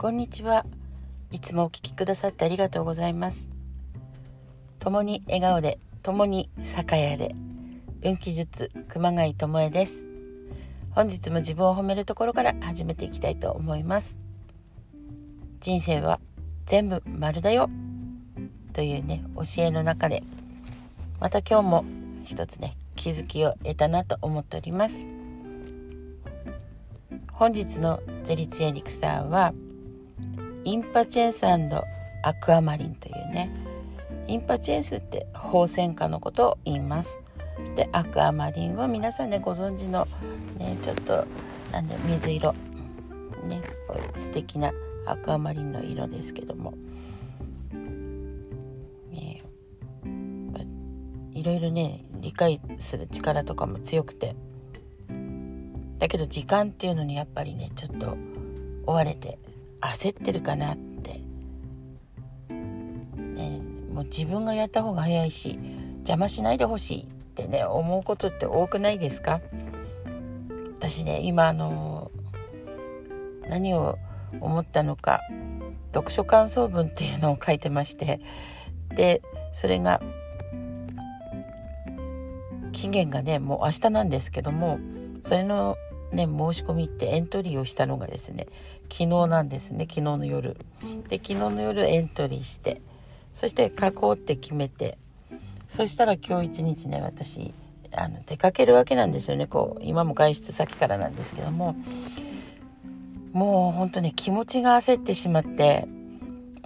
[0.00, 0.64] こんにちは。
[1.30, 3.50] いつもお聞きくださってありがとうございます。
[4.78, 7.34] 共に笑顔で共に酒屋で
[8.02, 10.06] 運気術熊谷智恵です。
[10.92, 14.16] 本日も自分を褒めるところから始めていきたいと思います。
[15.60, 16.18] 人生は
[16.64, 17.68] 全部丸だよ
[18.72, 20.22] というね教えの中で
[21.20, 21.84] また今日も
[22.24, 24.94] 一つね気づきを得たなと思っております。
[27.34, 29.52] 本日のゼリツエリクサーは
[30.64, 31.44] インパチェンス
[32.22, 33.50] アクアマリンというね。
[34.28, 37.18] インパチェンスって放線化のことを言います。
[37.76, 40.06] でアクアマリンは皆さんねご存知の
[40.58, 41.26] ねちょっと
[41.72, 42.54] なんで水色。
[43.48, 43.62] ね
[44.16, 44.72] 素敵な
[45.06, 46.74] アクアマリンの色ですけども、
[49.10, 49.42] ね、
[51.32, 54.36] いろいろね理解する力とかも強くて。
[55.98, 58.16] だけど時間っていうのにやっぱりねちょっと
[58.86, 59.38] 追われて
[59.80, 61.20] 焦ってるかなって、
[62.50, 63.60] ね、
[63.92, 65.58] もう自分がやった方が早いし
[65.98, 69.40] 邪魔しないでほしいってね思うことって多くないですか？
[70.78, 72.10] 私ね今あの
[73.48, 73.98] 何を
[74.40, 75.20] 思ったのか
[75.92, 78.20] 読書感想文っていうのを書いてまして
[78.94, 79.22] で
[79.52, 80.00] それが
[82.72, 84.78] 期限がねもう明日なんですけども
[85.24, 85.76] それの
[86.12, 88.46] ね申し込みってエントリーをしたのがですね
[88.90, 90.56] 昨日なんですね昨日の夜。
[91.08, 92.80] で昨日の夜エントリーして
[93.34, 94.98] そして書こうって決めて
[95.68, 97.54] そしたら今日一日ね私
[97.92, 101.76] あの出かけるわけなんですよねこう今も外出先からなんですけども。
[103.32, 105.86] もうほんとね気持ちが焦ってしまって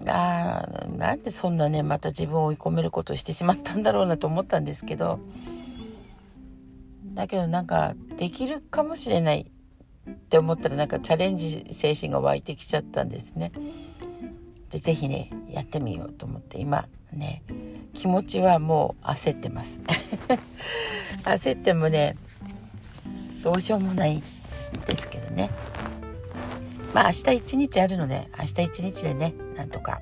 [0.06, 5.20] あーなんでそんなねまた自分を追い込めることをしてしまったんだろうなと思ったんですけど
[7.14, 9.50] だけどなんかできるかもしれない
[10.10, 13.52] って思ったらなんかチャレンジ精神が湧いてきちゃったんですね。
[14.70, 16.58] で是非ねやってみようと思って。
[16.58, 17.42] 今ね
[17.94, 19.80] 気持ちはもう焦ってます。
[21.24, 22.16] 焦ってもね
[23.42, 24.22] どうしようもない
[24.86, 25.50] ですけどね。
[26.92, 30.00] まあ明日一日あるので明日一日でねなんとか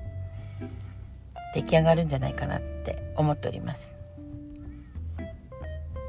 [1.53, 3.92] 出来上がるんじゃないかなって思っております。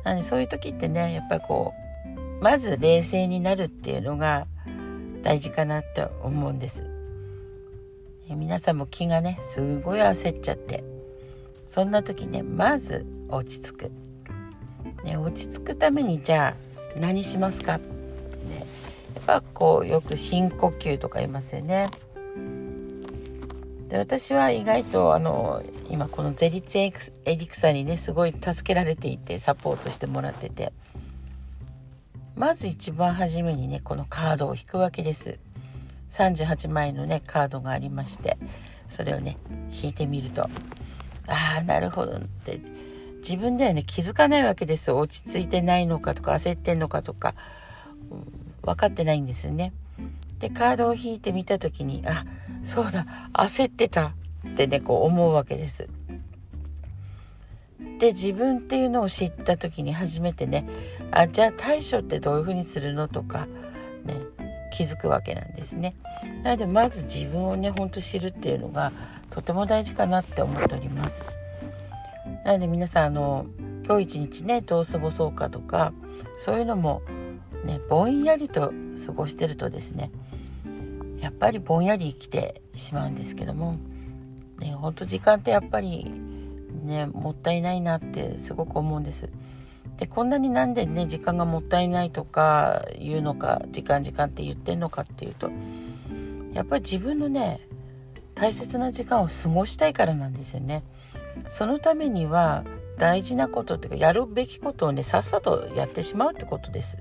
[0.04, 1.74] なのそういう時ってねやっぱりこ
[2.40, 4.46] うまず冷静になるっていうのが
[5.22, 6.84] 大事かなって思うんです。
[8.28, 10.82] 皆さんも気がねすごい焦っちゃって
[11.66, 13.92] そんな時ねまず落ち着く、
[15.04, 16.56] ね、落ち着くためにじゃ
[16.96, 17.84] あ何しますか、ね、
[19.14, 21.90] やっぱこうよく深呼吸とか言いますよね。
[23.94, 26.90] で私は意外とあの今このゼリツエ
[27.26, 30.72] リクサにねすごい助けられていてサポートしてもらってて。
[32.34, 35.38] まず一番初めにねこのカードを引くわけです。
[36.10, 38.36] 38枚のねカードがありまして
[38.88, 39.36] それをね
[39.70, 40.42] 引いてみると。
[41.28, 42.60] ああなるほどって。
[43.18, 47.36] 自分ではね気づかないわけです落ち着いてないのかとか焦ってんのかとか、
[48.10, 48.24] うん、
[48.62, 49.72] 分かってないんですよね。
[50.44, 52.26] でカードを引いてみた時にあ
[52.62, 54.08] そうだ焦ってた
[54.46, 55.88] ってねこう思うわけです。
[57.98, 60.68] で自分っていうのを知った時に初めてね
[61.10, 63.46] あじゃあ対処ってどういうふうにするのとか
[64.04, 64.20] ね
[64.70, 65.94] 気づくわけなんですね。
[66.42, 68.92] なのでまず自分をねほんと知るっていうのが
[69.30, 71.24] とても大事かなって思っております。
[72.44, 73.46] なので皆さんあの
[73.86, 75.94] 今日一日ねどう過ごそうかとか
[76.38, 77.00] そういうのも
[77.64, 78.74] ねぼんやりと
[79.06, 80.10] 過ごしてるとですね
[81.24, 83.78] やっぱりぼんやり生きてしまうんですけども、
[84.58, 86.12] ね、ほんと時間ってやっぱり
[86.84, 89.30] ねもったいないなってすごく思うんです。
[89.96, 95.50] でこんなになんでね時間がもったいないとか言うのか時間時間って言ってんのかっていうと
[96.52, 97.66] やっぱり自分のね
[98.34, 100.82] 大切な時間を過ごしたいからなんですよね。
[101.48, 102.64] そのためには
[102.98, 106.98] 大事なことっていうかやるべきことをねさっさとやってしまうってことです。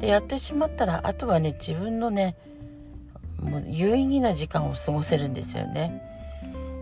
[0.00, 2.36] でやってしまったらあとはね自分のね
[3.42, 6.02] もう有意義な時間を過ごせるんですよね。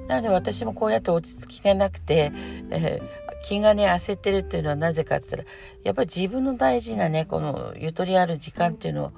[0.09, 2.33] なので私もこうやって落ち着きがなくて、
[2.71, 9.13] えー、気がね焦ってるっていうのはなぜかって言ったらやっぱり自分の大事なねこのゆとりある時間っていうのを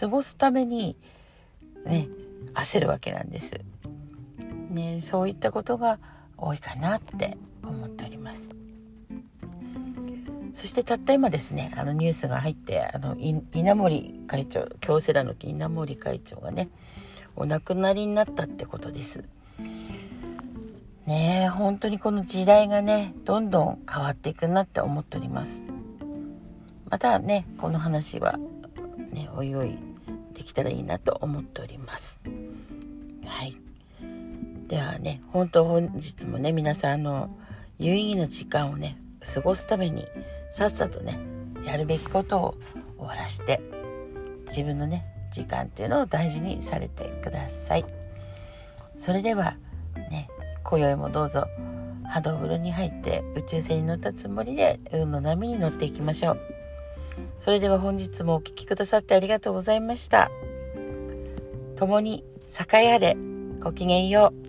[0.00, 0.96] 過ごすために
[1.84, 2.08] ね
[2.54, 3.60] 焦るわけなんです。
[4.70, 5.98] ね、そういったことが
[6.38, 8.61] 多いかなって思っております。
[10.52, 16.68] そしてたった今ですねあのニュースが入ってあの稲森会長京セラの稲森会長がね
[17.36, 19.24] お亡くなりになったってことです。
[21.06, 25.60] ねえ本当にこの時代がねどんどん変わっていくなって思っております。
[26.88, 28.38] またねこの話は
[29.10, 29.78] ねおいおい
[30.34, 32.20] できたらいいなと思っております。
[33.24, 33.56] はい
[34.68, 37.36] ではね本当本日もね皆さんあの
[37.78, 38.98] 有意義な時間をね
[39.34, 40.06] 過ごすために
[40.52, 41.18] さっさとね
[41.64, 42.54] やるべきことを
[42.98, 43.60] 終わらして
[44.46, 47.86] 自分のね時間っていうのを大事にされてください。
[48.96, 49.56] それでは
[50.10, 50.28] ね
[50.62, 51.46] 今宵もどうぞ
[52.04, 56.40] 波動風呂に入って宇宙船に乗ったつもりで運の波に乗っていきましょう。
[57.40, 60.30] それでは本日もお聴きくださってありがとうございました。
[61.76, 62.24] 共に
[62.72, 63.16] 栄えあれ
[63.60, 64.41] ごきげんよう。